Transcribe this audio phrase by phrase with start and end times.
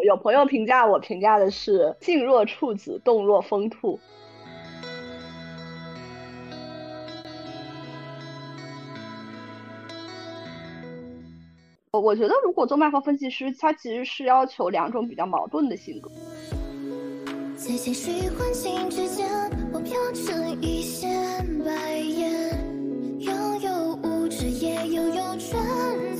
[0.00, 4.00] 有朋友评价我，评价的是静若处子，动若疯兔。
[11.90, 16.10] 我我觉得，如果做卖方分析师，他其实是要求两种比较矛盾的性格。
[17.54, 19.28] 在些许欢欣之间，
[19.74, 22.58] 我飘成一线白烟，
[23.20, 26.11] 拥有物质，也拥有存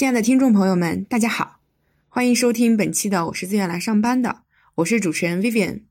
[0.00, 1.60] 亲爱的听众朋友们，大家好，
[2.08, 4.30] 欢迎收听本期的《我是自愿来上班的》，
[4.76, 5.82] 我是主持人 Vivian。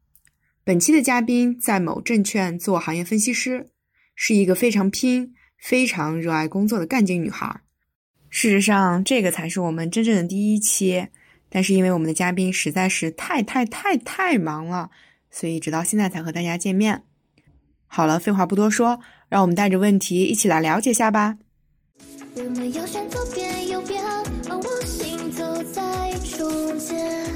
[0.63, 3.69] 本期的嘉宾在某证券做行业分析师，
[4.15, 5.35] 是一个非常拼。
[5.59, 7.61] 非常热爱工作的干劲女孩。
[8.29, 11.09] 事实上，这个才是我们真正的第一期。
[11.47, 14.89] 但是因为我们的嘉宾实在是太太太太忙了，
[15.29, 17.03] 所以直到现在才和大家见面。
[17.85, 21.37] 好了，废话不多说，让我们带着问题一起来了解下吧。
[22.35, 24.03] 我们要选左边右边，
[24.49, 27.27] 而我行走在中间。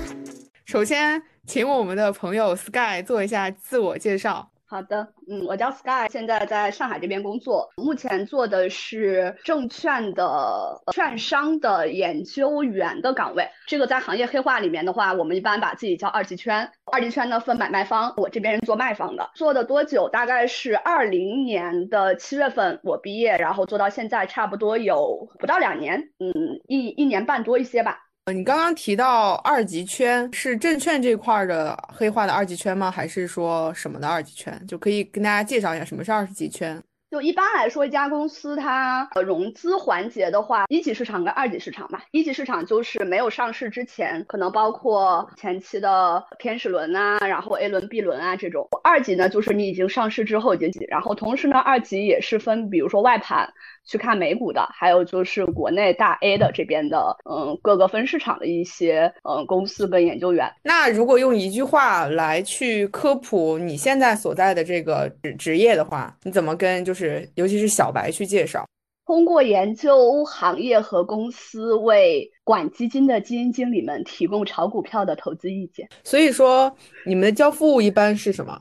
[0.65, 4.52] 首先，请我们的朋友 Sky 做一下自我介绍。
[4.73, 13.47] 好的，嗯，我叫 Sky，现在在上海这边工作，目前做的是证券的券商的研究员的岗位。
[13.67, 16.71] 这个在行业黑话里面的话，我们一般把自己叫二级圈。
[16.91, 19.29] 二级圈呢分买卖方，我这边是做卖方的。
[19.35, 20.09] 做的多久？
[20.09, 26.33] 大概是二零年的七月份我毕业，然后做到现在差不多有不到两年，嗯，
[26.67, 27.99] 一一年半多一些吧。
[28.31, 32.89] 你刚刚提到二级圈是证券这块的黑化的二级圈吗？
[32.89, 34.65] 还是说什么的二级圈？
[34.65, 36.81] 就可以跟大家介绍一下什么是二级圈。
[37.11, 42.05] 就一般来说，一家公司它融资环节的话，一级市场跟二级市场吧。
[42.11, 48.67] 一级市场就是没有上市之前，可能包括前期的天使轮啊，然后 A 轮、B 轮啊这种。
[48.83, 53.53] 二级呢，就是你已经上市之后已经，然后同时呢，二级也是分，比如说外盘
[53.85, 60.51] 去看美股的，还有就是国内大 A 的这边的，嗯，各个分市场的一些嗯公司跟研究员。
[60.63, 67.03] 那如果用一句话来去科普你现在所在的这个职职业的话，你怎么跟就是？
[67.03, 68.65] 是，尤其是小白去介绍，
[69.05, 75.89] 通过研究行业和公司，为管基金的基金经理们提供炒股票的投资意见。
[76.01, 76.73] 所以说，
[77.05, 78.57] 你们的交付一般是什么？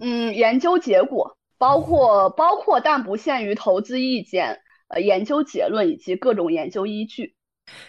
[0.00, 7.34] 嗯，研究结果，包括包括但不限于投资意见、呃研究结论以及各种研究依据。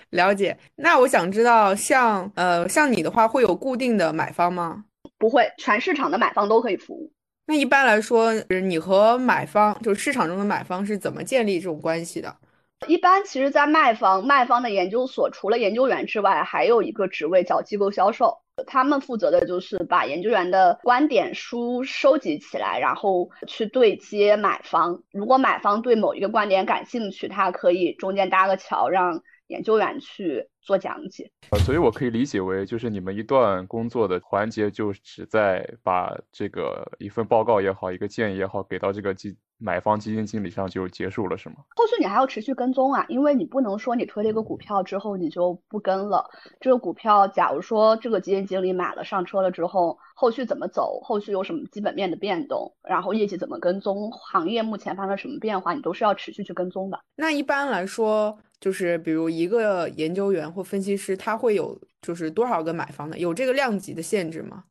[0.09, 0.57] 了解。
[0.75, 4.83] 那我想知道，像呃像你的话，会有固定的买方吗？
[5.17, 7.11] 不会，全市场的买方都可以服务。
[7.45, 12.35] 那一般来说，你和买方，就是市场中的买方是怎么建立这种关系的？
[12.87, 25.03] 一般其实，在卖方，卖方的研究所除了研究员之外，还有一个职位叫机构销售，他们负责的就是把研究员的观点书收集起来，然后去对接买方。
[25.11, 29.21] 如果买方对某一个观点感兴趣，他可以中间搭个桥，让。
[29.49, 41.55] 研究员去做讲解，呃，所以我可以理解为，就是你们一段工作的环节，就只在把这个一份报告也好，一个建议也好，给到这个基买方基金经理上就结束了，是吗？
[41.75, 46.29] 后续你还要持续跟踪啊，因为你不能说你推了一个股票之后你就不跟了。
[46.59, 56.99] 这个股票，假如说这个基金经理买了上车了之后，后续怎么走，后续有什么基本面的变动，然后业绩怎么跟踪，行业目前发生什么变化，你都是要持续去跟踪的。
[57.15, 58.37] 那一般来说。
[58.61, 63.17] 就是比如一个研究员或分析师，他会有就是多少个买方的？
[63.17, 64.63] 有这个量级的限制吗？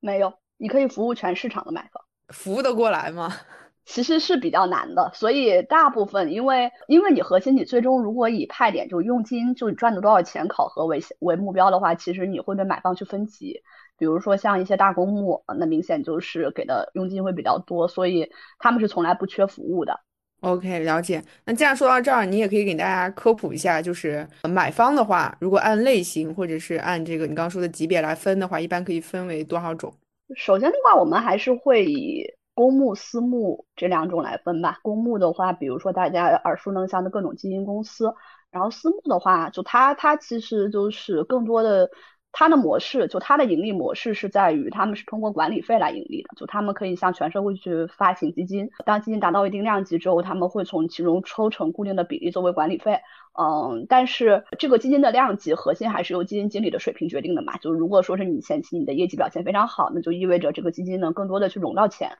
[0.00, 3.30] 没有，你可以服务全市场的买方，服务得过来吗？
[3.86, 13.62] 其实是比较难的，所以大部分因为因为你核心你最终如果以派点就佣金就你赚的多少钱考核为为目标的话，其实你会对买方去分级，
[13.98, 19.98] 比如说像一些大公募，那明显就是给的佣金会比较多，所以他们是从来不缺服务的。
[20.40, 21.22] OK，了解。
[21.44, 29.92] 那既然说到这儿，你也可以给大家科普一下，就是买方的话，如果按类型或者是按这个你刚刚说的级别来分的话，一般可以分为多少种？
[30.34, 32.24] 首先的话，我们还是会以
[32.54, 34.78] 公募、私募这两种来分吧。
[34.82, 38.14] 公募的话，比如说大家耳熟能详的各种基金公司，
[38.50, 41.90] 然后私募的话，就它它其实就是更多的。
[42.32, 53.00] 它的模式就它的盈利模式是在于，他们是通过管理费来盈利的，就他们可以向全社会去发行基金，当基金达到一定量级之后，他们会从其中抽成固定的比例作为管理费。
[53.38, 57.56] 嗯，但是这个基金的量级核心还是由基金经理的水平决定的嘛。
[57.58, 62.18] 就如果说是你前期你的业绩表现非常好，那就意味着这个基金能更多的去融到钱。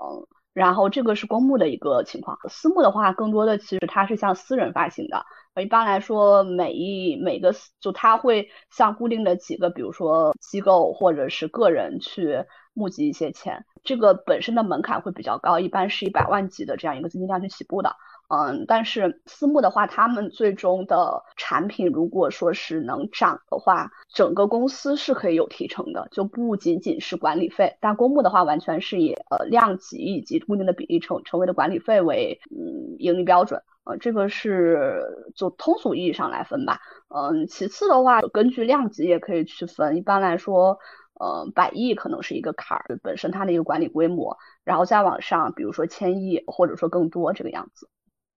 [0.00, 0.26] 嗯。
[0.54, 5.24] 然后这个是公募的一个情况，私募的话，更多的其实它是向私人发行的。
[5.60, 17.94] 一般来说，每一每个就它会向固定的几个，比如说机构或者是个人去募集一些钱，这个本身的门槛会比较高，一般是一百万级的这样一个资金量去起步的。
[18.28, 27.76] 嗯，但是私募的话，他们最终的产品如果说是能涨的话，整个公司是可以有提成的，就不仅仅是管理费。
[27.78, 33.62] 但公募的话，完全是以呃量级以及固定的比例成成为的管理费为嗯盈利标准。
[33.84, 35.02] 呃，这个是
[35.34, 36.80] 就通俗意义上来分吧。
[37.08, 39.96] 嗯，其次的话，根据量级也可以区分。
[39.96, 40.78] 一般来说，
[41.14, 47.88] 呃，百亿可能是一个坎儿，本身它的一个管理规模，然后再往上，比如说千亿或者说更多这个样子。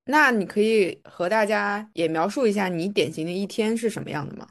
[0.05, 4.47] 那你可以和大家也描述一下你典型的一天是什么样的吗？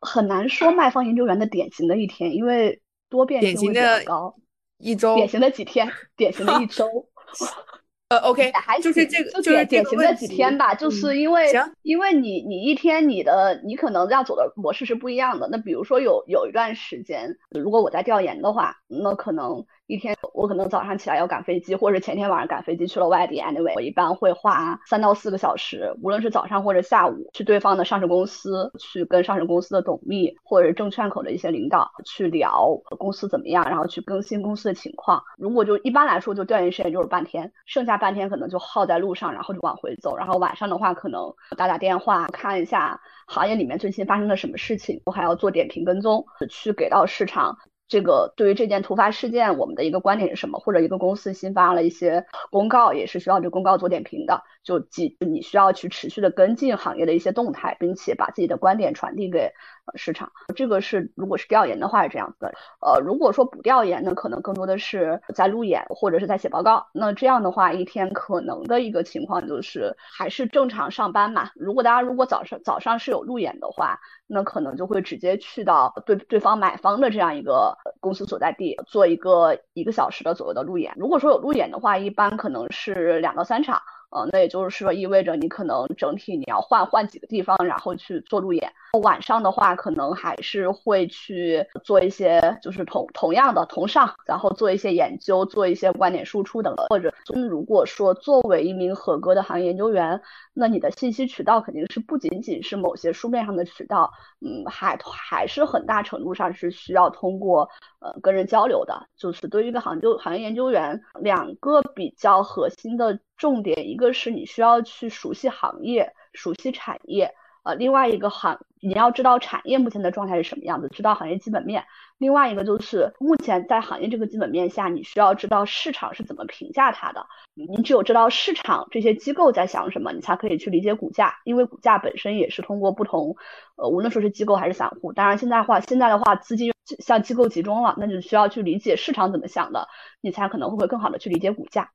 [0.00, 4.34] 很难说卖方研究员的典型的一天，因为多变性比较高。
[4.78, 6.88] 一周，典型的几天，典型的一周。
[8.10, 11.46] 呃，OK，还就是这个，就是典型的几天吧，就是因为，
[11.82, 15.48] 因为你你一天你的你可能要走的模式是不一样的。
[15.50, 19.64] 那比如说有有一段时间，如果我在调研的话，那可能。
[19.90, 23.40] 一天，我可能早上起来要赶飞机，或者前天晚上赶飞机去了外地。
[23.40, 35.20] Anyway，我一般会花三到四个小时，无论是早上或者下午，去对方的上市公司，去跟上市公司的董秘或者证券口的一些领导去聊公司怎么样，然后去更新公司的情况。
[35.36, 40.16] 如果就一般来说，就调研时间就是半天，剩下半天可能就耗在路上，然后就往回走。
[40.16, 47.58] 然后晚上的话，可能打打电话，看一下行业里面最近发生了什么事情，我还要做点评跟踪，去给到市场。
[47.90, 50.60] 这个对于这件突发事件，我们的一个观点是什么？
[50.60, 54.44] 或者一个公司新发了一些公告，也是需要对公告做点评的。
[54.62, 59.52] 就几，你需要去持续的跟进行业的一些动态，并且把自己的观点传递给
[59.94, 60.30] 市场。
[60.54, 62.52] 这个是如果是调研的话是这样子的。
[62.80, 66.86] 呃，如果说不调研呢，可能更多的是在路演或者是在写报告。
[66.92, 71.50] 那这样的话，一天可能的一个情况就是还是正常上班嘛。
[71.54, 80.94] 如果大家如果早上早上是有路演的话，那可能就会直接去到对对方买方的这样一个公司所在地做一个一个小时的左右的路演。
[80.96, 83.80] 如果说有路演的话，一般可能是两到三场。
[84.10, 88.72] 呃，那也就是说，意味着你可能整体你要换换几个地方，然后去做路演。
[89.02, 96.86] 晚上的话，可能还是会去做一些，就是同同样的同上，然后做一些研究，做一些观点输出等等。
[96.88, 97.14] 或者，
[97.48, 100.20] 如果说作为一名合格的行业研究员，
[100.52, 104.10] 那你的信息渠道肯定是不仅仅是某些书面上的渠道，
[104.40, 107.68] 嗯，还还是很大程度上是需要通过
[108.00, 109.06] 呃跟人交流的。
[109.16, 117.32] 就是对于一个行就行业研究员，两个比较核心的重点，一个是你需要去熟悉行业，熟悉产业。
[117.62, 121.84] 呃，另外一个行，你要知道产业目前的状态是什么样子，知道行业基本面。
[122.18, 127.26] 另外一个就是目前在行业这个基本面下，你需要知道市场是怎么评价它的。
[127.54, 133.36] 你只有知道市场这些机构在想什么，你才可以去理解股价，因为股价本身也是通过不同，
[133.76, 135.12] 呃，无论说是机构还是散户。
[135.12, 139.88] 当然现在话，现在的话资金向机构集中了，那就需要去理解市场怎么想的，
[140.20, 141.90] 你才可能会更好的去理解股价。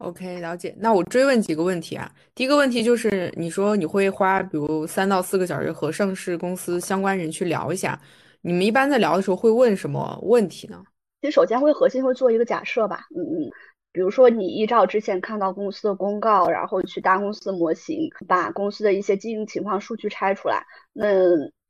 [0.00, 0.74] OK，了解。
[0.78, 2.10] 那我追问几个问题啊。
[2.34, 8.00] 第一个问题就是，你说你会花比如三到四个小时和上市公司相关人去聊一下，
[8.40, 10.82] 你们一般在聊的时候会问什么问题呢？
[11.20, 13.50] 其实首先会核心会做一个假设吧，嗯嗯，
[13.92, 20.64] 比如说你依照之前看到公司的公告，然后去搭公司模型，把公司的一些经营情况数据拆出来，
[20.94, 21.06] 那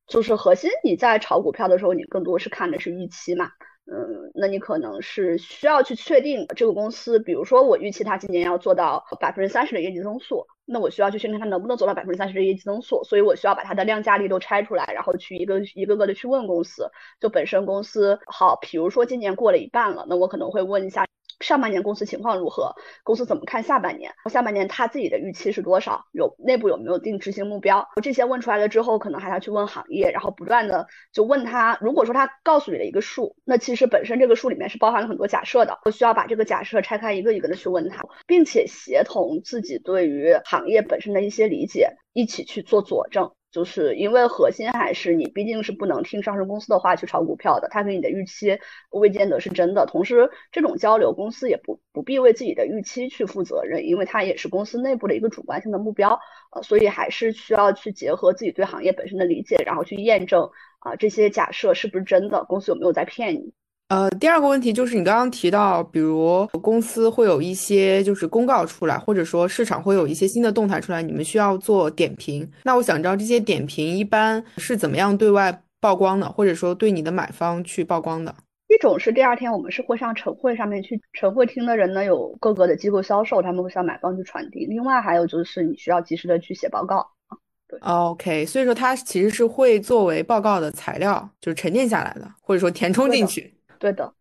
[0.06, 3.50] 就是核心你在炒股票的时候，你更多是看的是预期嘛。
[3.92, 21.04] 嗯，那你可能是需要去确定这个公司，比如说我预期它今年要做到百分之三十的业绩增速，那我需要去确定它能不能做到百分之三十的业绩增速，所以我需要把它的量价力都拆出来，然后去一个一个个的去问公司，就本身公司好，比如说今年过了一半了，那我可能会问一下。
[21.40, 22.74] 上半年公司情况如何？
[23.02, 24.12] 公司怎么看下半年？
[24.30, 26.06] 下半年他自己的预期是多少？
[26.12, 27.88] 有内部有没有定执行目标？
[28.02, 31.78] 这些问出来了之后，可能还要去问行业，然后不断的就问他。
[31.80, 43.32] 如果说他告诉你了一个数，那其实本身这个数里面是包含了很多假设的，我需要把这个假设拆开一个一个的去问他，并且协同自己对于行业本身的一些理解，一起去做佐证。
[43.50, 48.58] 就是因为核心还是你毕竟是不能听上市公司的话去炒股票的，他给你的预期
[48.90, 49.86] 未见得是真的。
[49.86, 56.20] 同时，这种交流公司也不不必为自己的预期去负责任，因为它也是公司内部的一个主观性的目标。
[56.52, 63.52] 呃，所以还是需要去结合自己对行业本身的理解，然后去验证啊这些假设是不是真的，公司有没有在骗你。
[63.90, 72.48] 呃，第二个问题就是你刚刚提到，比如公司会有一些就是公告出来，或者说市场会有一些新的动态出来，你们需要做点评。
[72.62, 78.32] 那我想知道这些点评一般是怎么样对外曝光的，或者说对你的买方去曝光的？
[78.68, 84.66] 一种是第二天我们是会上晨会上面去，晨会厅的人呢有各个的机构销售，他们会向买方去传递。
[84.66, 87.34] 另外还有就是你需要及时的去写报告啊。
[87.66, 93.52] 对，OK，所以说它其实是会作为报告的材料，就是沉淀下来的，或者说填充进去。
[93.80, 94.12] 对的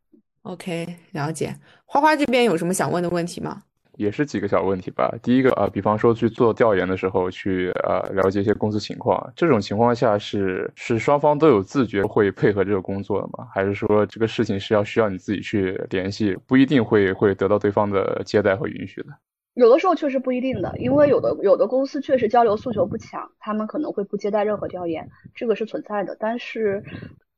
[0.44, 1.54] ，OK，了解。
[1.86, 3.62] 花花这边有什么想问的问题吗？
[3.98, 5.14] 也是几个小问题吧。
[5.22, 13.46] 第一个啊，比方说去做调研的时候，去呃了解一些公司情况，这种情况下是是双方都有自觉会配合这个工作的吗？
[13.54, 19.10] 还是说这个事情是要需要你自己去联系，不一定会会得到对方的接待和允许的？
[19.56, 26.16] 有的时候确实不一定的，因为有的有的公司确实交流诉求不强，他们可能会不接待任何调研，这个是存在的。
[26.18, 26.82] 但是，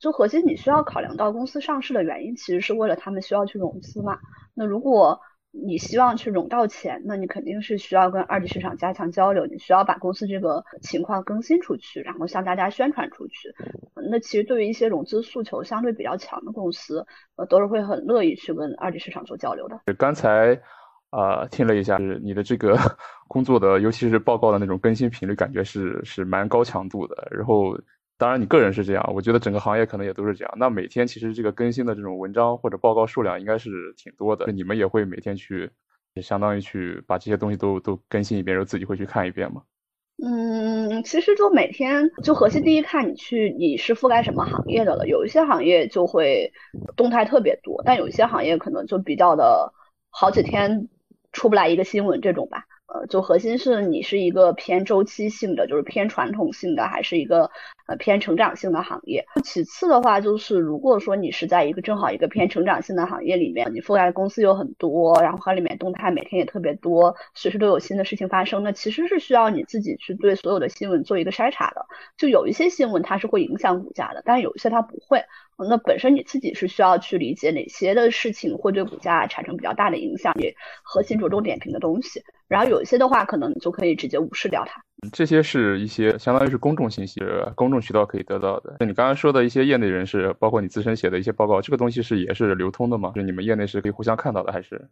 [0.01, 4.17] 就核心你需要考量到公司上市的原因，其实是为了他们需要去融资嘛。
[4.55, 13.53] 那如果你希望去融到钱，那你肯定是需要跟二级市场加强交流，你需要把公司这个情况更新出去，然后向大家宣传出去。
[14.10, 17.05] 那其实对于一些融资诉求相对比较强的公司，
[17.36, 19.79] 呃，都是会很乐意去跟二级市场做交流的。
[19.98, 20.60] 刚才。
[21.12, 22.77] 啊，听了一下，是你的这个
[23.27, 27.27] 工作的，尤其是报告的那种更新频率，感觉是是蛮高强度的。
[27.29, 27.77] 然后，
[28.22, 30.54] 当然你个人是这样，我觉得整个行业可能也都是这样。
[30.56, 34.51] 那每天其实这个更新的这种文章或者报告数量应该是挺多的。
[34.51, 35.72] 你们也会每天去，
[36.13, 39.63] 也相当于去把这些东西都都更新一遍，然后自己会去看一遍吗？
[40.24, 45.08] 嗯，其实就每天就核心第一看你去你是覆盖什么行业的了。
[45.08, 46.54] 有一些行业就会
[46.96, 49.74] 动态特别多，但有一些行业可能就比较的
[50.12, 50.88] 好几天。
[51.34, 57.50] 出不来一个新闻这种吧，呃，就核心是你是一个偏周期性的，就是偏传统性的，还是一个
[57.88, 59.26] 呃偏成长性的行业。
[59.44, 71.86] 其次的话，就是如果说你是在一个正好一个偏成长性的行业里面，你覆盖的公司有很多，然后和里面动态每天也特别多，随时都有新的事情发生，那其实是需要你自己去对所有的新闻做一个筛查的。
[72.18, 75.24] 就有一些新闻它是会影响股价的，但是有一些它不会。
[75.70, 82.24] 那本身你自己是需要去理解哪些的事情会对股价产生比较大的影响，你核心着重点评的东西。
[82.48, 84.82] 然后有一些的话，可能你就可以直接无视掉它。
[85.12, 87.22] 这些是一些相当于是公众信息、
[87.55, 88.75] 公众渠道可以得到的。
[88.79, 93.12] 那你刚刚说的一些业内人士，包括你自身写的一些报告，这个东西是也是流通的吗？
[93.15, 94.89] 就你们业内是可以互相看到的，还是？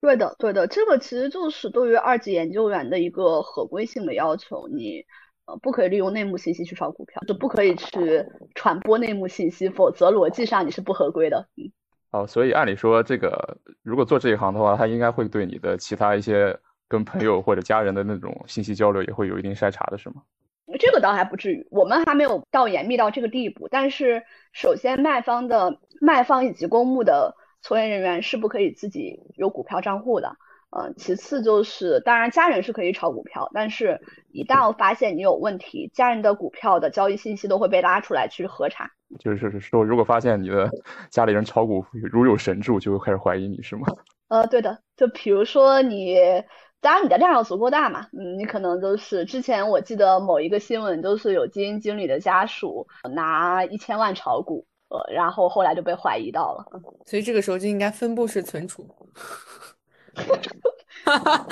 [0.00, 5.04] 对的，对的，这个其实就是对于二级研究员的一个合规性的要求，你。
[5.48, 8.22] 呃，不可以利用内幕信息去炒股票，就不可以去
[8.54, 11.48] 传播内幕信息，否则逻辑上你是不合规的。
[11.56, 11.72] 嗯，
[12.10, 16.54] 好，所以按理说，这个如果做这一行的话，他应该会对你的其他一些
[16.88, 20.22] 跟朋友或者家人的那种信息交流也会有一定筛查的，是吗？
[20.78, 23.68] 这个倒还不至于，我们还没有到严密到这个地步。
[23.70, 30.36] 但是，首先卖方的卖方以及公募的从业人员是不可以自己有股票账户的。
[30.70, 33.98] 嗯，其次就是，当然家人是可以炒股票，但是
[34.30, 38.90] 一旦发现你有问题，家人的股票的交易信息都会被拉出来去核查。
[39.18, 40.70] 就是说，如果发现你的
[41.08, 43.86] 家里人炒股如有神助，就会开始怀疑你是吗？
[44.28, 46.18] 呃，对的，就比如说你，
[46.80, 56.64] 当然你的量要足够大嘛，嗯，你可能就是之前我记得某一个新闻，就是有基金经理的家属拿一千万炒股，呃，然后后来就被怀疑到了。
[57.04, 58.88] 所以这个时候就应该分布式存储。
[61.04, 61.46] 哈哈，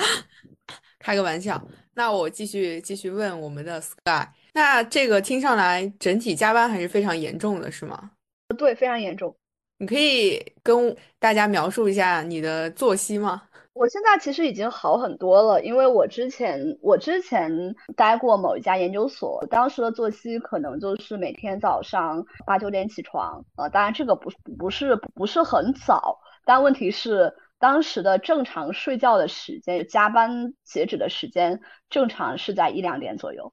[0.99, 1.61] 开个玩笑。
[1.93, 8.11] 那我继续继续问我们的 Sky，那这个听上来整体加班还是非常严重的，是吗？
[8.57, 9.35] 对，非常严重。
[9.79, 13.43] 你可以跟大家描述一下你的作息吗？
[13.77, 27.33] 我现在其实已经好很多了，因为我之前我之前待过某一家研究所，当时的作息可能就是每天早上八九点起床，呃，当然这个不不是不是很早，但问题是。
[27.59, 33.51] 当时的正常睡觉的时间，加班截止的时间，正常是在一两点左右，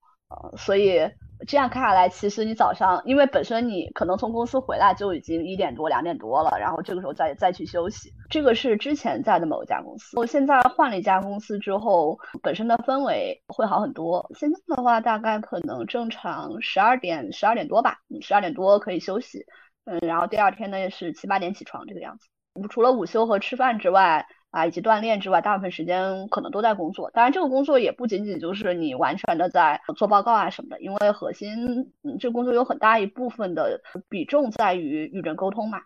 [0.56, 1.00] 所以
[1.46, 10.18] 这样看下来，其实你早上，因为本身你可能从公司回来就已经一点多、两点多了，然后这个时候再再去休息，这个是之前在的某一家公司。
[10.18, 14.30] 我现在换了一家公司之后，本身的氛围会好很多。
[14.38, 19.44] 现在的话，大概可能正常十二点、十二点多吧，十二点多可以休息，
[19.84, 22.28] 嗯，然后第二天呢也是七八点起床这个样子。
[22.70, 27.10] 除了午休和吃饭之外，啊，以及锻炼之外，大部分时间可能都在工作。
[27.10, 35.80] 当然，这个工作也不仅仅就是你完全的在做报告啊什么的，因为核心，嗯，这个工作有很大一部分的比重在于与人沟通嘛。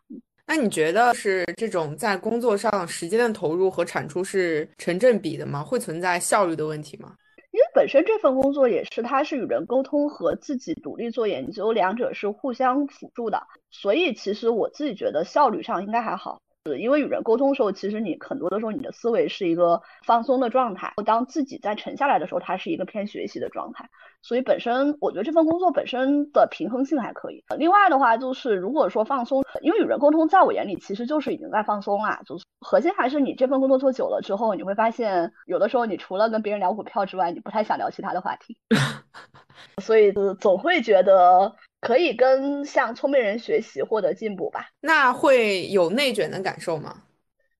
[0.47, 5.65] 那你觉得是这种在工作上时间的投入和产出是成正比的吗？
[5.65, 7.15] 会存在效率的问题吗？
[7.53, 16.43] 因为本身这份工作也是，它是与人沟通和自己独立做研究，两者是互相辅助的，所以其实我自己觉得效率上应该还好。
[16.77, 20.93] 因为与人沟通的时候，其实你很多的时候你的思维是一个放松的状态。
[21.07, 23.89] 当自己在沉下来的时候，它是一个偏学习的状态。
[24.21, 27.45] 所以本身我觉得这份工作本身的平衡性还可以。
[27.57, 32.21] 另外的话就是，如果说放松，因为与人沟通在我眼里其实就是已经在放松啦。
[32.27, 38.57] 就是核心还是你这份工作做久了之后，你会发现有的时候你除了跟别人聊股票之外，你不太想聊其他的话题。
[39.81, 41.55] 所以总会觉得。
[41.81, 44.71] 可以跟向聪明人学习，获得进步吧。
[44.81, 47.05] 那会有内卷的感受吗？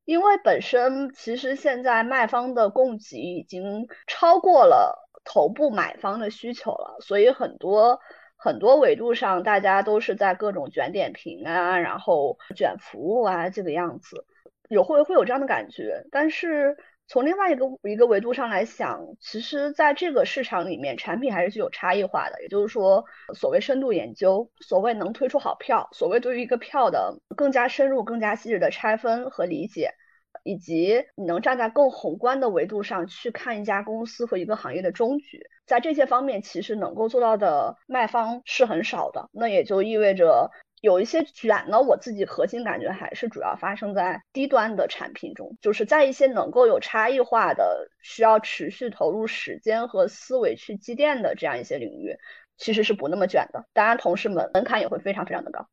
[0.05, 8.01] 因为本身其实现在卖方的供给已经超过了头部买方的需求了，所以很多
[8.37, 14.25] 很多维度上，大家都是在各种卷点评啊，然后卷服务啊这个样子，
[14.69, 16.77] 有会会有这样的感觉，但是。
[17.09, 22.43] 从另外一个一个维度上来想，其实在这个市场里面，产品还是具有差异化的。
[22.43, 23.03] 也就是说，
[23.35, 29.95] 所谓深度研究，所谓能推出好票，所谓对于一个票的更加深入、更加细致的拆分和理解，
[30.45, 39.31] 以及你能站在更宏观的维度上去看一家公司和一个行业的终局，在这些方面，其实能够做到的卖方是很少的。
[39.33, 40.51] 那也就意味着。
[40.81, 52.17] 有一些卷呢，我自己核心感觉还是主要发生在低端的产品中，就是在一些能够有差异化的、需要持续投入时间和思维去积淀的这样一些领域，
[52.57, 53.67] 其实是不那么卷的。
[53.73, 55.67] 当然，同时门门槛也会非常非常的高。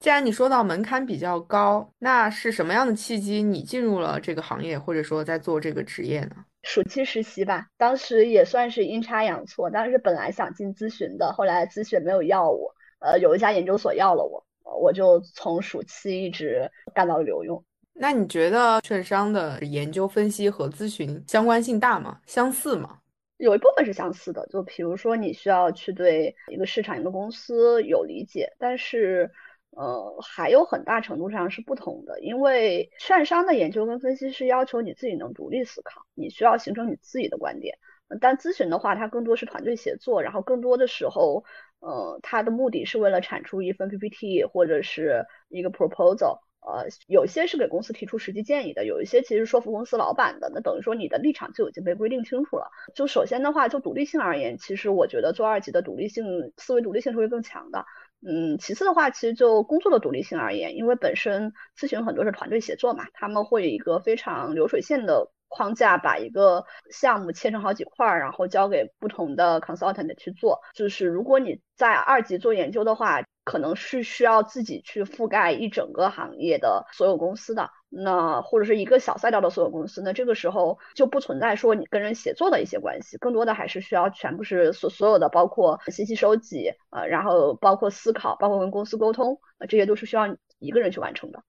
[0.00, 6.36] 既然你说到门槛比较高，那是什么样的契机你进入了这个行业，或者说在做这个职业呢？
[6.62, 14.44] 暑期实习吧，当时也算是阴差阳错，当时本来想进咨询的，后来咨询没有要我，呃，有一家研究所要了我。
[14.80, 17.62] 我就从暑期一直干到留用。
[18.00, 22.20] 那你觉得券商的研究分析和咨询相关性大吗？
[22.26, 22.98] 相似吗？
[23.38, 29.28] 有一部分是相似的，就比如说你需要去对一个市场、一个公司有理解，但是
[29.70, 32.20] 呃，还有很大程度上是不同的。
[32.20, 37.76] 因为券商的研究跟分析是要求你自己能独立思考，你需要形成你自己的观点。
[38.20, 41.44] 但咨询的话，它更多是团队协作，然后更多的时候。
[41.80, 52.68] 呃，它的目的是为了产出一份 PPT 或者是一个 proposal，呃，有些是给公司提出实际建议的，有一些其实说服公司老板的，那等于说你的立场就已经被规定清楚了。
[52.94, 57.84] 就首先的话，就独立性而言，其实我觉得做二级的独立性、思维独立性是会更强的。
[58.26, 65.30] 嗯，其次的话，其实就工作的独立性而言，因为本身咨询很多是团队协作嘛，他们会有一个非常流水线的。
[65.48, 70.60] 框架把一个项目切成好几块儿，然后交给不同的 consultant 去做。
[70.74, 80.02] 就是如果你在二级做研究的话，可能是需要自己去覆盖一整个行业的所有公司的，那或者是一个小赛道的所有公司。
[80.02, 91.42] 那这个时候就不存在说你跟人协作的一些关系，更多的还是需要全部是所所有的，包括信息收集，呃，然后包括思考，包括跟公司沟通，呃，这些都是需要你一个人去完成的。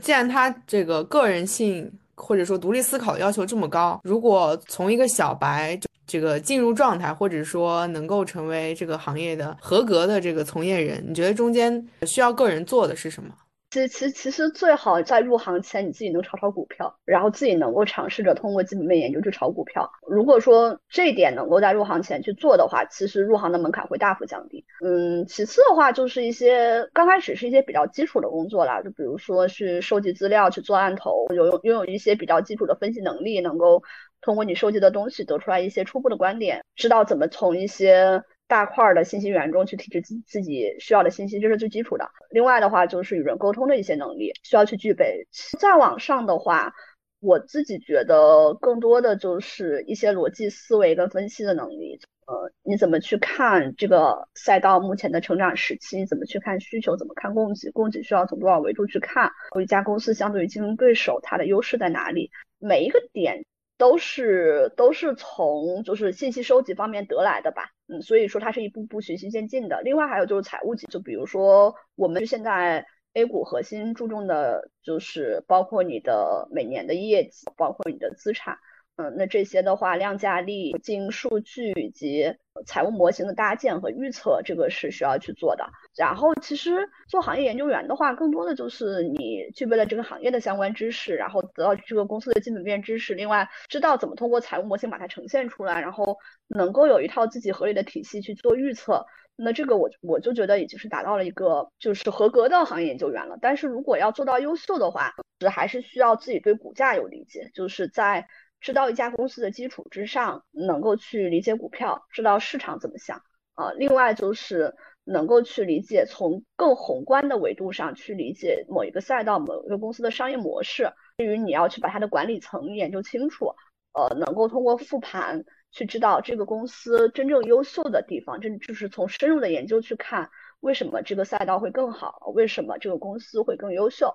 [0.00, 1.98] 既然他这个个人性。
[2.20, 13.30] 或者说独立思考的要求这么高，如果从一个小白这个进入状态，或者说能够成为这个行业的合格的这个从业人，你觉得中间需要个人做的是什么？
[13.70, 19.88] 其其其实最好在入行前你自己能炒炒股票，然后自己能够尝试着通过基本面研究去炒股票。
[20.08, 24.64] 如果说这一点能够在入行前去做的话，其实入行的门槛会大幅降低。
[24.84, 33.84] 嗯，其次的话就是一些刚开始是一些比较基础的工作啦，就比如说去收集资料、去做案头，有拥有一些比较基础的分析能力，能够
[34.20, 38.24] 通过你收集的东西得出来一些初步的观点，知道怎么从一些。
[38.50, 42.10] 大块的信息源中去提取自自己需要的信息，这是最基础的。
[42.30, 45.28] 另外的话，就是与人沟通的一些能力需要去具备。
[45.60, 46.74] 再往上的话，
[47.20, 52.00] 我自己觉得更多的就是一些逻辑思维跟分析的能力。
[52.26, 56.04] 呃，你怎么去看这个赛道目前的成长时期？
[56.04, 56.96] 怎么去看需求？
[56.96, 57.70] 怎么看供给？
[57.70, 59.30] 供给需要从多少维度去看？
[59.62, 62.32] 一家公司相对于竞争对手，它的优势在哪里？
[62.58, 63.44] 每一个点。
[63.80, 69.80] 都是都是从就是信息收集方面得来的吧，嗯，所以说它是一步步循序渐进的。
[69.80, 78.58] 另外还有就是财务级，就比如说我们现在 A 股核心注重的就是包括你的每年的业绩，包括你的资产。
[79.00, 82.36] 嗯，那这些的话，量价力、经营数据以及
[82.66, 85.64] 财务模型的搭建和预测，这个是需要去做的。
[85.96, 99.06] 然后，其实做行业研究员的话，更多的就是你具备了这个行业的相关知识，然后得到这个公司的基本面知识，另外知道怎么通过财务模型把它呈现出来，然后能够有一套自己合理的体系去做预测。
[99.36, 103.38] 那这个我我就觉得已经是达到了一个就是合格的行业研究员了。
[103.40, 105.14] 但是如果要做到优秀的话，
[105.50, 108.26] 还是需要自己对股价有理解，就是在。
[108.60, 113.22] 知道一家公司的基础之上，能够去理解股票，知道市场怎么想
[113.54, 113.72] 啊。
[113.72, 120.92] 另外就是能够去理解从更宏观的维度上去理解某一个赛道、某一个公司的商业模式。
[121.16, 123.54] 至于你要去把它的管理层研究清楚，
[123.92, 134.14] 呃，能够通过复盘去知道这个公司真正优秀的地方，真就是从深入的研究去看为什么这个赛道会更好，为什么这个公司会更优秀。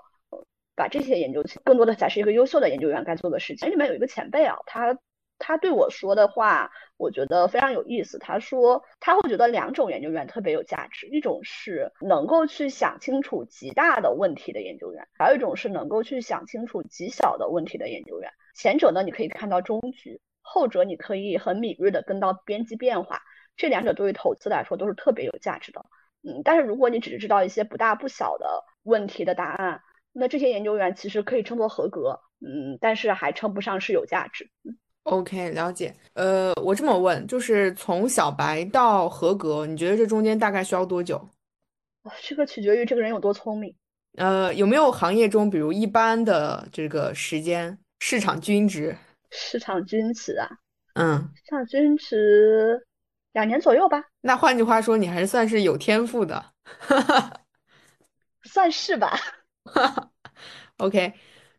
[0.76, 3.70] 把这些研究，更多的才是一个优秀的研究员该做的事情。
[3.70, 4.98] 里面有一个前辈啊，他
[5.38, 8.18] 他对我说的话，我觉得非常有意思。
[8.20, 18.32] 他说他会觉得两种研究员特别有价值，一种是能够去想清楚极大的问题的研究员，还有一种是能够去想清楚极小的问题的研究员。
[18.56, 23.22] 前者呢，你可以看到终局；后者你可以很敏锐的跟到边际变化。
[23.58, 25.86] 这两者对于投资来说都是特别有价值的。
[26.24, 29.82] 嗯，但是如果你只是知道一些不大不小的问题的答案，
[30.16, 32.20] 那这些研究员其实可以称作合格。
[32.42, 34.48] 嗯，但是还称不上是有价值。
[35.04, 35.96] OK，了解。
[36.14, 41.30] 呃，我这么问，就是从小白到合格，你觉得这中间大概需要多久？
[42.22, 43.76] 这个取决于这个人有多聪明。
[44.18, 48.96] 呃，有没有行业中，比如一般的这个时间市场均值？
[49.32, 50.50] 市场均值啊？
[50.94, 52.86] 嗯，市场均值
[53.34, 54.04] 两年左右吧。
[54.22, 56.46] 那换句话说，你还是算是有天赋的。
[58.44, 59.18] 算是吧。
[59.66, 60.12] 哈
[60.78, 61.14] OK。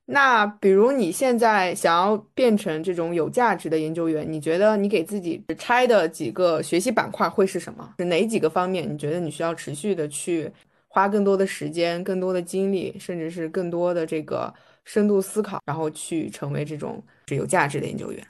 [0.08, 7.94] 那比如你现在想要变成这种有价值的研究员，你觉得你给自己拆的几个学习板块会是什么？
[7.98, 8.88] 是哪几个方面？
[8.88, 10.48] 你觉得你需要持续的去
[10.86, 18.24] 花更多的时间、更多的精力，甚至是更多的这个深度思考，然后去成为这种有价值的研究员？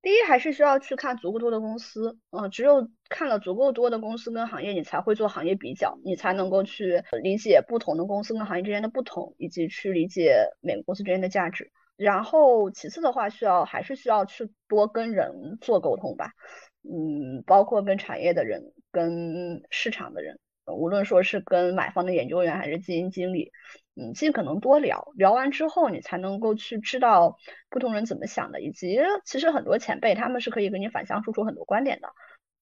[0.00, 11.70] 第一，还是需要去看足够多的公司，嗯，只有看了足够多的公司跟行业，你才会做行业比较，你才能够去理解不同的公司跟行业之间的不同，以及去理解每个公司之间的价值。
[11.96, 16.30] 然后，其次的话，需要还是需要去多跟人做沟通吧，
[16.84, 23.50] 嗯，包括跟产业的人、跟市场的人，无论说是跟买方的研究员还是基金经理。
[24.00, 27.36] 嗯，尽可能多聊聊完之后，你才能够去知道
[27.68, 32.08] 不同人怎么想的，以及其实很多前辈他们是可以给你反向输出很多观点的。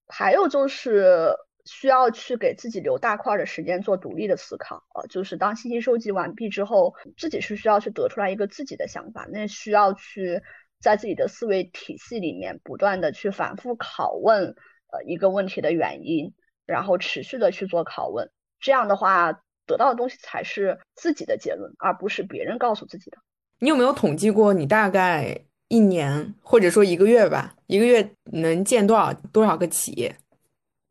[0.08, 1.34] 还有就是
[1.66, 10.40] 需要去给自己留大块的时间做独立的思考啊，就是当信息收集完毕之后，自己是需要去得出来一个自己的想法，那需要去
[10.80, 14.54] 在自己的思维体系里面不断的去反复拷问
[14.90, 16.32] 呃一个问题的原因，
[16.64, 19.42] 然后持续的去做拷问，这样的话。
[19.66, 23.18] 得到的东西才是自己的结论，而不是别人告诉自己的。
[23.58, 30.14] 你有没有统计过，你大概一年或者说一个月吧，一个月能见多少多少个企业？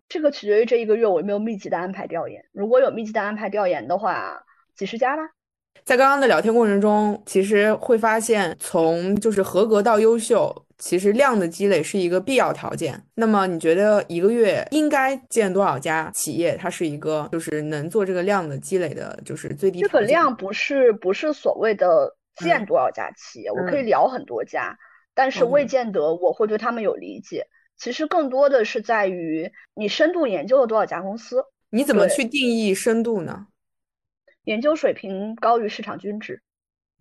[0.09, 2.43] 这个取决于这一个月我有没有密集的安排调研。
[2.51, 4.43] 如果有密集的安排调研的话，
[4.75, 5.23] 几十家吧。
[5.83, 10.64] 在刚刚的聊天过程中，其实会发现，从就是合格到优秀。
[10.77, 13.01] 其实量的积累是一个必要条件。
[13.15, 16.57] 那么你觉得一个月应该建多少家企业？
[16.57, 19.81] 它是一个就是能做这个量的积累的，就是最低。
[19.81, 24.77] 这个量不是不是所谓的建多少家企业，我可以聊很多家，
[25.13, 27.47] 但是未见得我会对他们有理解。
[27.77, 31.43] 其实更多的是在于你深度研究了多少家公司。
[31.69, 33.47] 你怎么去定义深度呢？
[34.43, 36.41] 研究水平高于市场均值。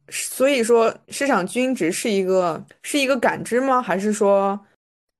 [0.08, 3.80] 所以说，市场均值是一个是一个感知吗？
[3.80, 4.60] 还是说，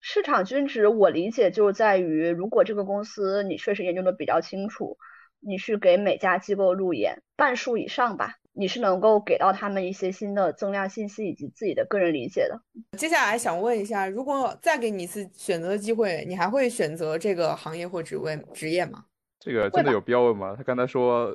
[0.00, 4.98] 市场均值我理解就在于，如果这个公司你确实研究的比较清楚，
[5.40, 12.60] 你是给每家机构路演半数以上吧，你是能够给到他们一些新的增量信息以及自己的个人理解的。
[12.98, 19.06] 接下来想问一下，如果再给你一次选择的机会，你还会选择这个行业或职位职业吗？
[19.40, 20.54] 这个真的有必要问吗？
[20.56, 21.34] 他刚才说。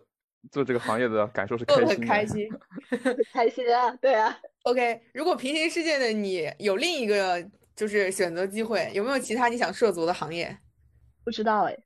[0.51, 2.49] 做这个行业的感受是开心，很开心，
[3.33, 4.37] 开心啊，对啊。
[4.63, 10.57] OK，如果平行世界的你有另一个就是选择机会，有没有其他你想涉足的行业？
[11.23, 11.77] 不知道哎，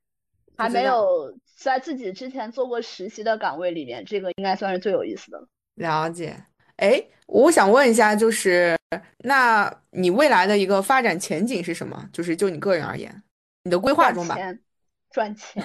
[0.56, 5.46] 还没有在自己之前做过实习的岗位里面，这个应该算是最有意思的。
[5.74, 6.36] 了解。
[6.76, 8.76] 哎，我想问一下，就是
[9.18, 12.08] 那你未来的一个发展前景是什么？
[12.12, 13.22] 就是就你个人而言，
[13.62, 14.36] 你的规划中吧。
[15.10, 15.62] 赚钱。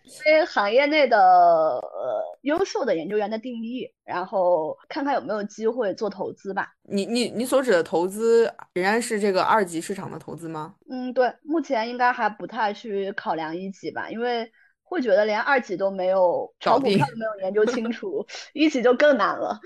[0.25, 6.69] 为行业内的呃优秀的研究员的定义，然后看看有没有机会做投资吧。
[6.83, 10.75] 你你你所指的投资仍然是这个二级市场的投资吗？
[10.89, 14.51] 嗯，对，目前应该还不太去考量一级吧，因为
[14.83, 19.59] 会觉得连二级都没有炒股票都没有研究清楚， 一级就更难了。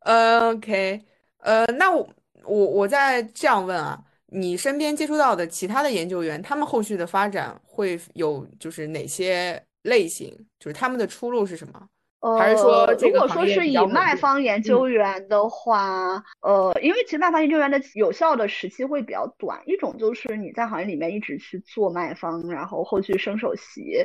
[0.00, 1.00] 呃 OK，
[1.38, 2.08] 呃，那我
[2.44, 4.02] 我我再这样问啊。
[4.30, 10.34] 你身边接触到的其他的研究员，他们后续的发展会有就是哪些类型？
[10.58, 11.88] 就是他们的出路是什么？
[12.38, 19.62] 还是说，如果说是以卖方研究员的话，呃，因为其实卖方研究员的有效的时期会比较短。
[19.66, 24.04] 一种就是你在行业里面一直去做卖方，然后后续升首席，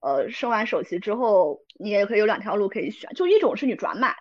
[0.00, 3.10] 呃，升完首席之后，你也可以有两条路可以选。
[3.14, 4.16] 就一种是你转买。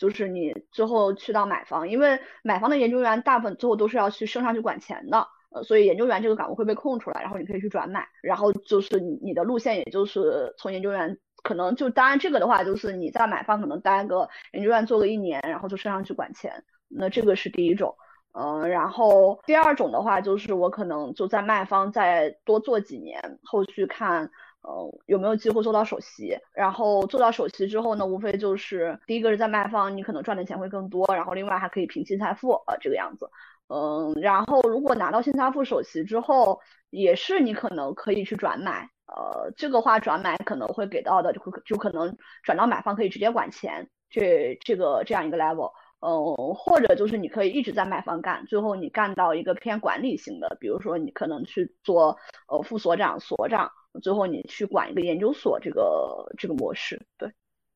[0.00, 17.94] 就是你最后去到买方，因为买方的研究员大部分最后都是要去升上去管钱的，呃，所以研究员这个岗位会被空出来，然后你可以去转买，然后就是你你的路线也就是从研究员可能就当然这个的话就是你在买方可能待个研究员做个一年，然后就升上去管钱，那这个是第一种。
[18.32, 24.30] 嗯，然后第二种的话，就是我可能就在卖方再多做几年，后续看，
[24.62, 26.36] 呃，有没有机会做到首席。
[26.52, 33.30] 然后做到首席之后呢，无非就是第一个是在卖方，你可能赚的钱会更多，然后另外还可以平新财富，呃，这个样子。
[33.68, 45.70] 嗯，然后如果拿到新财富首席之后，也是你可能可以去转买，呃，这个话转买可能会给到的就就可能转到买方可以直接管钱，这这个这样一个 level。
[46.02, 52.16] 嗯，或者就是你可以一直在卖方干，最后你干到一个偏管理型的，比如说你可能去做
[52.48, 53.70] 呃副所长、所长，
[54.02, 57.00] 最后你去管一个研究所，这个这个模式。
[57.18, 57.30] 对，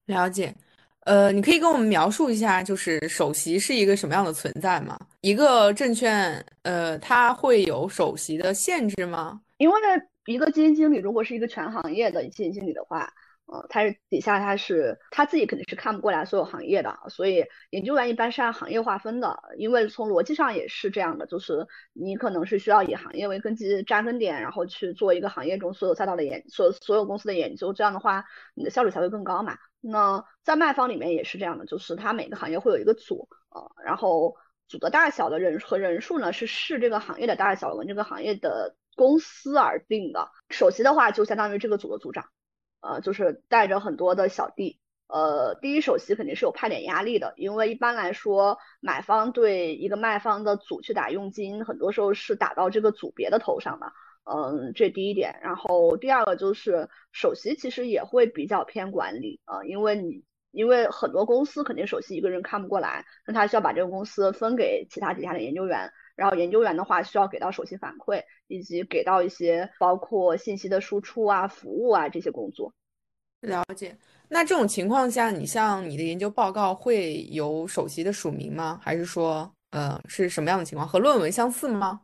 [0.07, 0.55] 了解。
[1.01, 4.99] 呃，你可以跟我们描述一下，就是首席是一个什么样的存在吗？
[5.21, 9.41] 一个证券，呃，它会有首席的限制吗？
[9.59, 9.77] 因为
[10.27, 13.13] 一个基金经理如果是一个全行业的基金经理的话。
[13.47, 29.59] 呃，他是底下他是他自己肯定是看不过来所有行业的，所以研究员一般是按行业划分的，因为从逻辑上也是这样的，就是你可能是需要以行业为根基扎根点，然后去做一个行业中所有赛道的研所所有公司的研究，这样的话你的效率才会更高嘛。
[29.81, 34.37] 那在卖方里面也是这样的，就是它每个行业会有一个组啊，然后
[34.69, 40.31] 组的大小的人和人数呢是视这个行业的大小跟这个行业的公司而定的。
[40.49, 42.25] 首席的话就相当于这个组的组长。
[42.87, 53.93] 呃，就是带着很多的小弟，呃，第一首席肯定是有派点压力的，因为一般来说，买方对一个卖方的组去打佣金，很多时候是打到这个组别的头上的，
[54.25, 55.41] 嗯，这第一点。
[55.43, 65.91] 然后第二个就是首席其实也会比较偏管理啊，因为你因为很多公司肯定首席一个人看不过来，那他需要把这个公司分给其他底下的研究员。
[66.17, 72.73] 然后研究员的话需要给到首席反馈，以及给到一些包括信息的输出啊、服务啊这些工作。
[73.41, 73.97] 了解。
[74.29, 78.81] 那这种情况下，你像你的研究报告会有首席的署名吗？
[78.83, 80.89] 还是说，呃，是什么样的情况？
[80.89, 82.01] 和论文相似吗？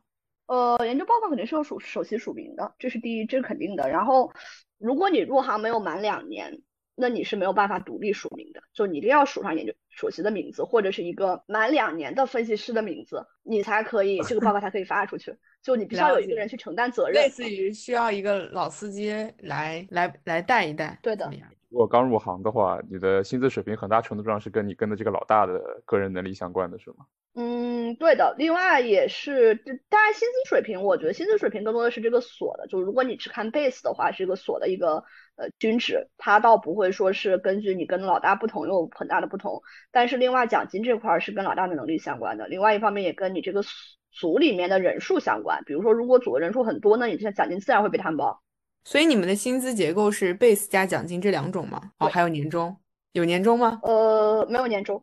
[0.46, 3.88] 呃，研究报告肯定是有首首席署名的，这是第一，这是肯定的。
[3.88, 4.32] 然后，
[4.78, 6.60] 如果你入行没有满两年。
[7.00, 15.34] 那你是没有办法独立署名的，就你一定要署上研究首席的名字，或者是一个满两年的分析师的名字，你才可以这个报告才可以发出去。
[15.62, 20.98] 就你必须要有一个人去承担责任，类似于需要一个老司机来来来带一带。
[21.02, 21.30] 对的。
[21.68, 27.06] 如果刚入行的话，你的薪资水平很大程度上是跟你跟的这个老大的个人能力相关的，是吗？
[27.34, 28.34] 嗯，对的。
[28.38, 29.54] 另外也是，
[29.88, 32.66] 当然薪资水平，我觉得薪资水平更多的是这个所的。
[32.66, 35.04] 就如果你只看 base 的话，是一个所的一个
[35.40, 39.62] 呃均值，它倒不会说是根据你跟老大不同有很大的不同。
[39.90, 43.62] 但是另外奖金这块是跟老大的能力相关的，另外一方面也跟你这个
[44.12, 45.62] 组里面的人数相关。
[45.64, 48.40] 比如说，如果组的人数很多，那你这奖金自然会被摊薄。
[48.84, 51.92] 所以你们的薪资结构是 base 加奖金这两种吗？
[51.98, 52.76] 哦，还有年终，
[53.12, 53.80] 有年终吗？
[53.82, 55.02] 呃，没有年终。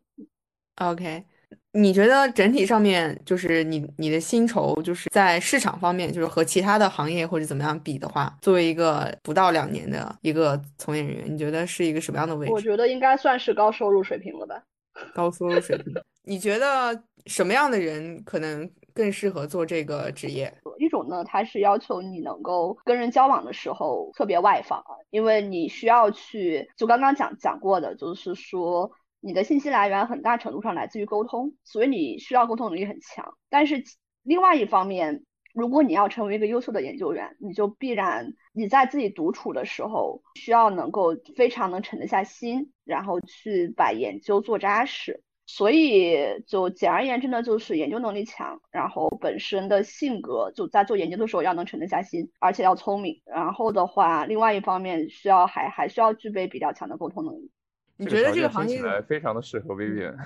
[0.76, 1.24] OK，
[1.72, 12.52] 你觉得整体上面就是你你的薪酬就是在市场方面，就是和其他的行业或者怎么样比的话，作为一个不到两年的一个从业人员，你觉得是一个什么样的位置？
[12.52, 14.62] 我觉得应该算是高收入水平了吧。
[15.14, 18.68] 高收入水平，你觉得什么样的人可能？
[18.94, 20.52] 更适合做这个职业。
[20.76, 28.90] 一种呢，它是要求你能够跟人交往的时候特别外放，因为你需要去，就刚刚讲讲过的，就是说
[29.28, 33.34] 你的信息来源很大程度上来自于沟通，所以你需要沟通能力很强。
[33.50, 33.84] 但是
[34.22, 45.22] 另外一方面，如果你要成为一个优秀的研究员，你就必然你在自己独处的时候，需要能够非常能沉得下心，然后去把研究做扎实。
[45.44, 53.20] 所以，就简而言之呢，就是研究能力强，然后本身的性格就在做研究的时候要能沉得下心，而且要聪明。
[53.26, 57.50] 然后的话，另外一方面需要还还需要具备比较强的沟通能力。
[57.98, 60.16] 你觉得这个行业非常的适合 Vivian？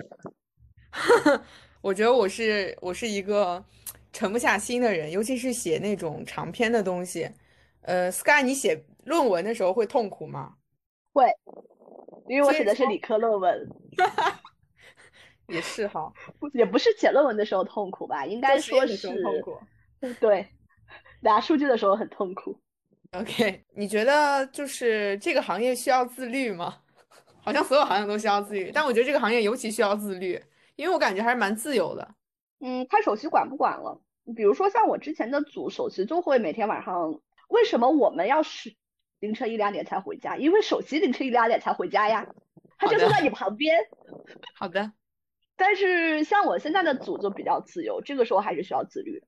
[1.80, 3.64] 我觉得我是我是一个
[4.12, 7.28] 沉不下心的人，尤其是写那种长篇的东西。
[7.80, 10.54] 呃，Sky，你写论文的时候会痛苦吗？
[11.14, 11.26] 会，
[12.28, 13.68] 因为我写的是理科论文。
[15.48, 16.12] 也是哈，
[16.54, 19.58] 也不是写论文的时候痛苦吧，应该说是痛苦。
[20.20, 20.46] 对，
[21.20, 22.56] 拿数据的时候很痛苦。
[23.12, 26.81] OK，你觉得就是这个行业需要自律吗？
[27.42, 30.40] 好像所有行业都需要自律，但我觉得这个行业尤其需要自律，
[30.76, 32.14] 因为我感觉还是蛮自由的。
[32.60, 34.00] 嗯，看首席管不管了。
[34.36, 38.74] 比如说像我之前的组，首席就会每天晚上，为什么我们要是
[39.18, 40.36] 凌晨一两点才回家？
[40.36, 42.26] 因为首席凌晨一两点才回家呀，
[42.78, 43.76] 他就坐在你旁边。
[44.54, 44.92] 好的。
[45.56, 49.22] 但是像我现在的组就比较自由，这个时候还是需要自律。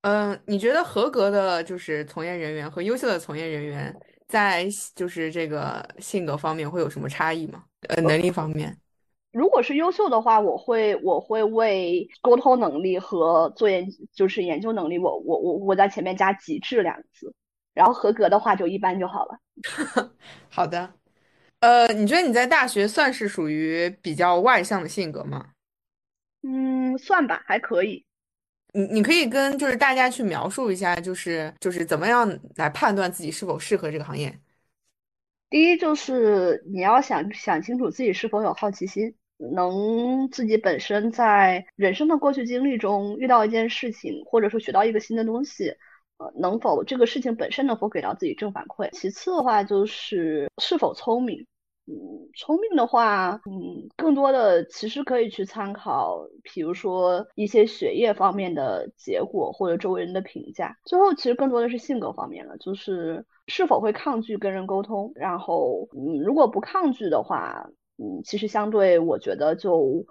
[0.00, 3.94] 嗯，你觉得合格的就是从业人员和优秀的从业人员
[4.34, 4.66] 在
[4.96, 7.62] 就是这个性格方面会有什么差异吗？
[7.88, 8.76] 呃，能力方面，
[9.30, 17.32] 如果是优秀的话，我会我会为沟通能力和做研就是研究能力，我我我我在前面加极致两个字，
[17.74, 19.38] 然后合格的话就一般就好了。
[20.50, 20.94] 好的，
[21.60, 25.50] 呃，你觉得你在大学算是属于比较外向的性格吗？
[26.42, 28.04] 嗯，算吧，还可以。
[28.74, 34.36] 你你可以跟就是大家去描述一下，就是就是怎么样来判断自己是否适合这个行业。
[35.48, 45.68] 第一就是你要想想清楚自己是否有好奇心，能自己本身在人生的过去经历中遇到一件事情，或者说学到一个新的东西，
[46.18, 48.90] 呃，能否这个事情本身能否给到自己正反馈。
[48.90, 51.46] 其次的话就是是否聪明。
[51.86, 51.92] 嗯，
[52.34, 60.74] 聪明的话，嗯，更多的其实可以去参考，比如说一些学业方面的结果，或者周围人的评价。
[60.86, 65.12] 最后，其实更多的是性格方面了，就是是否会抗拒跟人沟通。
[65.14, 67.68] 然后，嗯，如果不抗拒的话，
[67.98, 70.06] 嗯，其实相对我觉得就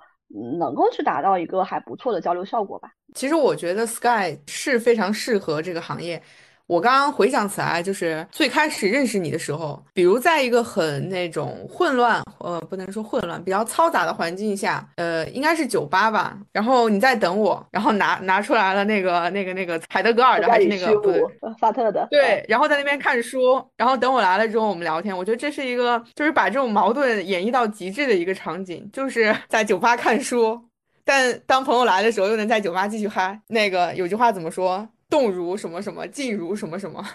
[0.59, 2.89] 能够去达到一个还不错的交流效果吧。
[3.15, 6.21] 其实我觉得 Sky 是非常适合这个行业。
[6.67, 16.37] 我刚刚回想起来，就是最开始认识你的时候，比如在一个很那种混乱，呃，不能说混乱，比较嘈杂的环境下，呃，应该是酒吧吧。
[16.53, 21.21] 然后你在等我，然后拿拿出来了那个那个那个海德格尔的还是那个不对，
[21.59, 22.07] 法特的。
[22.09, 25.15] 对，然后在那边看书，然后等我来了之后我们聊天。
[25.15, 30.59] 我觉得这是一个就是把这种矛盾演绎到极致的一个场景，就是 在酒吧看书，
[31.03, 33.39] 但当朋友来的时候又能在酒吧继续嗨。
[33.47, 34.87] 那个有句话怎么说？
[35.13, 37.05] 动如什么什么，静如什么什么。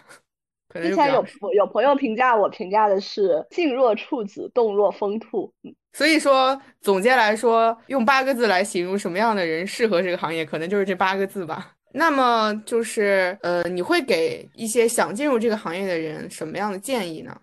[0.72, 5.52] 之前有有朋友评价我，评价的是静若处子，动若疯兔。
[5.94, 11.74] 所以说，总结来说，用八个字来形容什么样的人适合这个行业，可能就是这八个字吧。
[11.92, 17.36] 那么就是，呃，你会给一些想进入这个行业的人什么样的建议呢？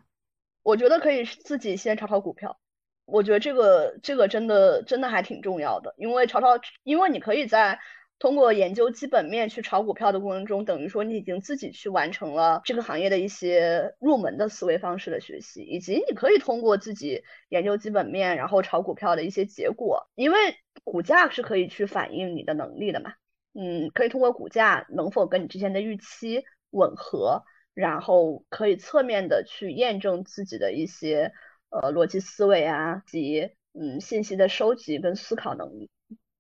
[0.64, 2.58] 我觉得可以自己先炒炒股票。
[3.06, 6.48] 我觉得这个这个真的真的还挺重要的，因为炒炒，
[6.84, 7.78] 因为你可以在。
[8.18, 20.38] 通过研究基本面去炒股票的过程中，等于说你已经自己去完成了这个行业的一些入门的思维方式的学习，以及你可以通过自己研究基本面，然后炒股票的一些结果，因为
[20.84, 23.14] 股价是可以去反映你的能力的嘛。
[23.54, 31.34] 嗯，可以通过股价能否跟你之前的预期吻合，然后可以侧面的去验证自己的一些
[31.70, 35.90] 呃逻辑思维啊及嗯信息的收集跟思考能力。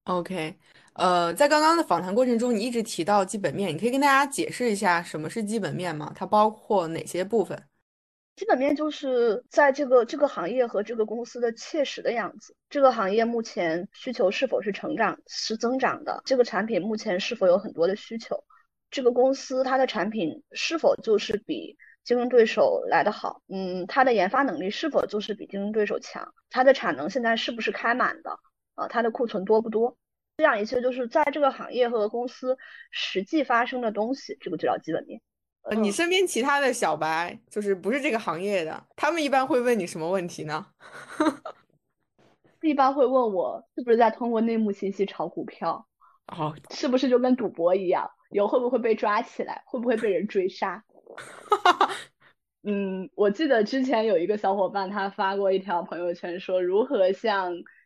[0.05, 0.55] OK。
[0.93, 6.11] 呃，在刚刚的访谈过程中，你一直提到基本面，你可以跟大家解释一下什么是基本面吗？
[6.15, 7.61] 它包括哪些部分？
[8.35, 12.55] 基本面就是在这个这个行业和这个公司的切实的样子。
[12.69, 16.21] 这个行业目前需求是否是成长、是增长的？
[16.25, 18.43] 这个产品目前是否有很多的需求？
[18.91, 23.41] 这个公司它的产品是否就是比竞争对手来得好？
[23.47, 26.33] 嗯，它的研发能力是否就是比竞争对手强？
[26.49, 28.39] 它的产能现在是不是开满的？
[28.75, 29.97] 啊，它的库存多不多？
[30.38, 32.57] 这样一切就是在这个行业和公司
[32.91, 35.21] 实际发生的东西，这个就叫基本面。
[35.63, 40.67] 呃，你身边其他的小白，就是不是这个行业的，他们一般会问你什么问题呢？
[42.61, 45.88] 一般会问我是不是在通过内幕信息炒股票，
[46.27, 50.83] 哦，是不是就跟赌博一样，有会不会被抓起来，会不会被人追杀？
[52.67, 57.11] 嗯，我记得之前有一个小伙伴他发过一条朋友圈，说如何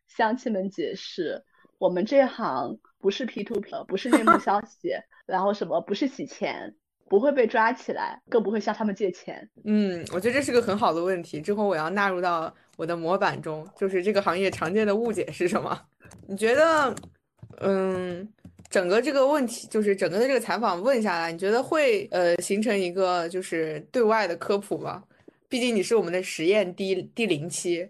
[0.09, 1.41] 向乡亲们解释。
[1.77, 4.89] 我们这行不是 P to P，不是内幕消 息，
[5.25, 6.75] 然后什么不是洗钱，
[7.07, 9.49] 不会被抓起来，更不会向他们借钱。
[9.63, 13.65] 嗯，我觉得这是个很好的问题，之后我要纳入到我的模板中。
[13.77, 15.79] 就是这个行业常见的误解是什么？
[16.27, 16.93] 你觉得，
[17.61, 18.27] 嗯，
[18.69, 25.01] 整个这个问题，就是整个的这个采访问下来，你觉得会呃形成一个就是对外的科普吗？
[25.47, 27.87] 毕竟你是我们的实验第第零期，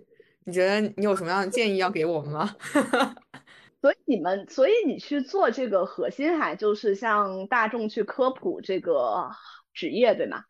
[0.49, 2.55] 你觉得你有什么样的建议要给我们吗？
[3.79, 9.29] 所以你们，所以你去做这个核心还就是向大众去科普这个
[9.73, 10.43] 职业，对吗？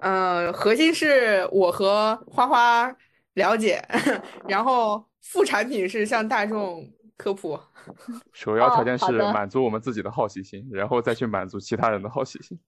[0.00, 2.96] 呃，核心是我和花花
[3.34, 3.80] 了解，
[4.48, 7.58] 然后副产品是向大众科普。
[8.34, 12.58] 首要条件是满足我们自己的好奇心，然后再去满足其他人的好奇心。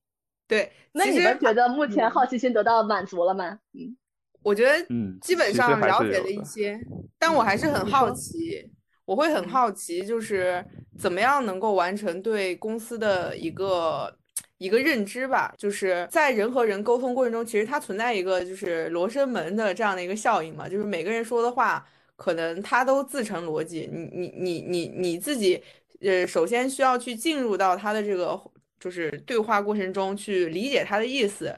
[0.47, 3.59] 对，那你们觉得目前好奇心得到满足了吗？
[3.73, 3.95] 嗯，
[4.43, 6.79] 我觉得嗯，基本上了解了一些，
[7.17, 8.69] 但我还是很好奇。
[9.05, 10.63] 我会很好奇，就是
[10.97, 14.17] 怎么样能够完成对公司的一个
[14.59, 15.53] 一个认知吧？
[15.57, 21.85] 就是在人和人沟通过程中，其实它存在一个就是罗生门的这样的一个效应嘛，就是每个人说的话，
[22.15, 23.89] 可能他都自成逻辑。
[23.91, 25.61] 你你你你你自己，
[25.99, 28.39] 呃，首先需要去进入到他的这个
[28.79, 31.53] 就是对话过程中去理解他的意思，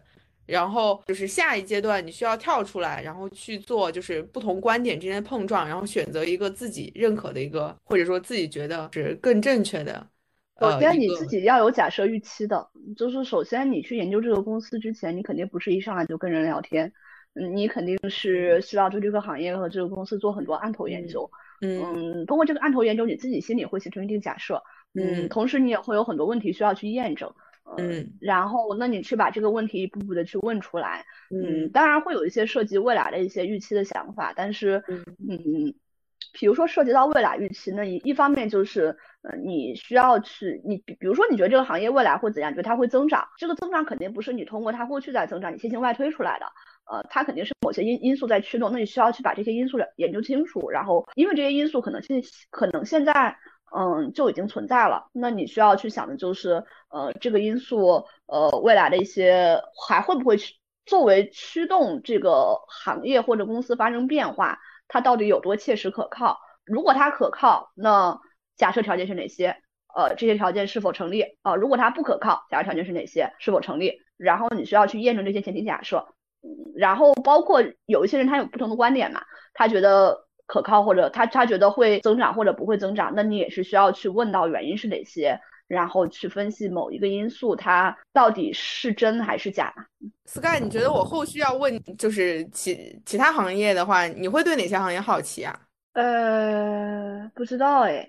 [0.46, 10.08] 然后就是下一阶段你需要跳出来，然后去做就是不同观点之间的碰撞，然后选择一个自己认可的一个，或者说自己觉得是更正确的。
[10.58, 12.66] 首先你自己要有假设预期的，
[12.96, 16.94] 就是首先你去研究这个公司之前，你肯定不是一上来就跟人聊天，
[17.34, 21.30] 嗯，你肯定是需要对这个行业和这个公司做很多案头研究，
[21.60, 27.34] 嗯，通过这个案头研究，你自己心里会形成一定假设，嗯，同时你也会有很多问题需要去验证，
[27.78, 35.74] 嗯，然后那你去把这个问题一步步的去问出来，嗯，当然会有一些涉及未来的一些预期的想法，但是，嗯。
[36.34, 46.46] 比如说涉及到未来预期，那一一方面就是，呃，你需要去，你比比如说你觉得这个行业未来会怎样，觉得它会增长，这个增长肯定不是你通过它过去在增长，你进行外推出来的，
[46.92, 53.38] 呃，它肯定是某些因因素在驱动，那你需要去把这些因素研究清楚，然后因为这些因素可能现可能现在，
[53.74, 60.56] 嗯，就已经存在了，那你需要去想的就是，呃，这个因素，呃，未来的一些还会不会去
[60.86, 64.60] 作为驱动这个行业或者公司发生变化。
[64.88, 66.38] 它到底有多切实可靠？
[66.64, 68.20] 如果它可靠，那
[68.56, 69.58] 假设条件是哪些？
[69.96, 71.24] 呃，这些条件是否成立？
[71.42, 73.34] 啊，如果它不可靠，假设条件是哪些？
[73.40, 74.00] 是否成立？
[74.18, 76.06] 然后你需要去验证这些前提假设。
[76.76, 85.40] 然后包括有一些人他有不同的观点嘛，他觉得可靠或者他他觉得会增长或者不会增长，那你也是需要去问到原因是哪些。
[85.68, 89.74] 然后去分析某一个因素，它到底是真还是假。
[90.26, 95.60] Sky，你觉得我后续要问，就是其其他行业的话，你会对哪些行业好奇啊？
[95.94, 98.08] 呃，不知道哎，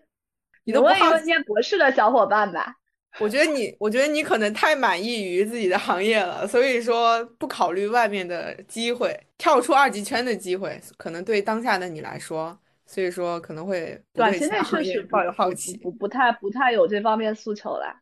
[0.64, 2.76] 你问一问念博士的小伙伴吧。
[3.18, 12.58] 我觉得你，我觉得你可能太满意于自己的行业了，所以说不考虑外面的机会，跳出二级圈的机会，可能对当下的你来说。
[12.88, 17.96] 所以说可能会短期内确实抱有好奇，不不太不太有这方面诉求了。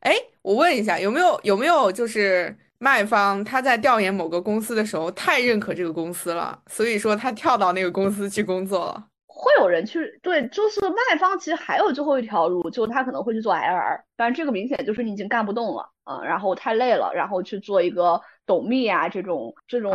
[0.00, 9.06] 哎，我问一下，有没有有没有就是卖方他在调研某个公司的时候太认可这个公司了，所以说他跳到那个公司去工作了。
[9.42, 19.92] 会有人去对，就是卖方其实还有最后一条路，就他可能会去做 LR，但是这个明显就是你已经干不动了啊，然后太累了，然后去做一个董秘啊这种这种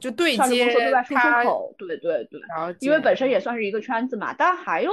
[0.00, 2.40] 就对接对外输出口，对对对，
[2.80, 4.32] 因为本身也算是一个圈子嘛。
[4.32, 4.90] 但还有，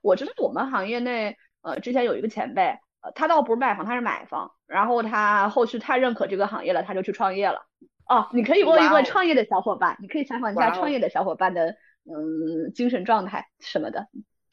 [0.00, 7.66] 我知道我们行业内呃之前有一个前辈，呃他倒不是卖方，他是买方，然后他后续太认可这个行业了，他就去创业了。
[8.08, 11.74] 哦，你可以问一问创业的小伙伴，你可以采访一下创业的小伙伴的。
[12.10, 14.06] 嗯，精神状态什么的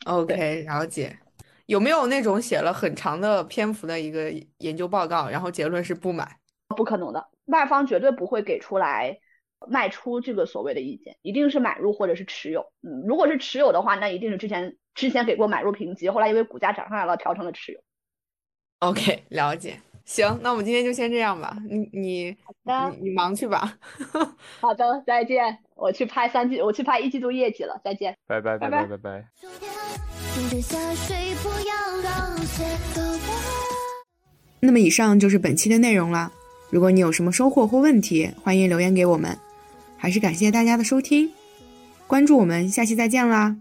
[0.05, 1.17] ，OK，了解。
[1.65, 6.39] 有没有那种写了很长的篇幅的一个研究报告，然后结论是不买？
[6.75, 9.17] 不可能的，卖方绝对不会给出来
[9.67, 12.71] 卖出这个所谓的意见，一定是买入或者是持有。
[12.83, 17.79] 嗯，如果是持有的话，那一定是之前之前给过买入评级，后来因为股价涨上来了，调成了持有。
[18.79, 19.81] OK，了解。
[20.07, 21.57] 行，那我们今天就先这样吧。
[21.69, 23.77] 你你好的，你忙去吧。
[24.61, 25.59] 好的，再见。
[25.75, 27.79] 我去拍三季，我去拍一季度业绩了。
[27.83, 29.25] 再见，拜拜拜拜拜拜。
[34.61, 36.31] 那么以上就是本期的内容了。
[36.69, 39.37] 如果你有什么收获或问题，欢迎留言给我们。
[39.97, 41.31] 还是感谢大家的收听，
[42.07, 43.57] 关注我们，下期再见啦。